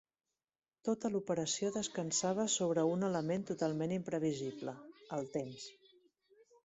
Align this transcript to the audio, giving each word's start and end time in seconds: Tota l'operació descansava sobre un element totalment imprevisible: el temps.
Tota 0.87 1.09
l'operació 1.15 1.69
descansava 1.75 2.45
sobre 2.55 2.85
un 2.95 3.09
element 3.09 3.45
totalment 3.51 3.93
imprevisible: 3.99 4.75
el 5.19 5.31
temps. 5.37 5.69